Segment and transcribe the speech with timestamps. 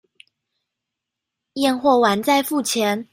[1.53, 3.07] 驗貨完再付錢